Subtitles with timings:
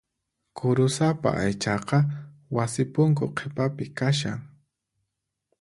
[0.59, 1.97] Kurusapa aychaqa
[2.59, 4.39] wasi punku qhipapi kashan.